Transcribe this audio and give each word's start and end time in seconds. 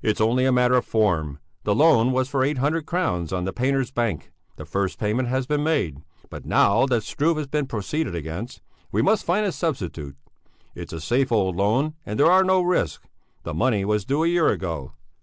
"It's 0.00 0.22
only 0.22 0.46
a 0.46 0.52
matter 0.52 0.76
of 0.76 0.86
form; 0.86 1.38
the 1.64 1.74
loan 1.74 2.12
was 2.12 2.30
for 2.30 2.42
eight 2.42 2.56
hundred 2.56 2.86
crowns 2.86 3.30
on 3.30 3.44
the 3.44 3.52
Painters' 3.52 3.90
Bank; 3.90 4.32
the 4.56 4.64
first 4.64 4.98
payment 4.98 5.28
has 5.28 5.46
been 5.46 5.62
made, 5.62 5.98
but 6.30 6.46
now 6.46 6.86
that 6.86 7.02
Struve 7.02 7.36
has 7.36 7.46
been 7.46 7.66
proceeded 7.66 8.14
against, 8.14 8.62
we 8.90 9.02
must 9.02 9.26
find 9.26 9.44
a 9.44 9.52
substitute. 9.52 10.16
It's 10.74 10.94
a 10.94 10.98
safe 11.02 11.30
old 11.30 11.56
loan 11.56 11.92
and 12.06 12.18
there 12.18 12.32
are 12.32 12.42
no 12.42 12.62
risks; 12.62 13.06
the 13.42 13.52
money 13.52 13.84
was 13.84 14.06
due 14.06 14.24
a 14.24 14.28
year 14.28 14.48
ago." 14.48 14.94